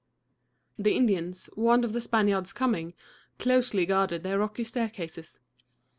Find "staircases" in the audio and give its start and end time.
4.63-5.37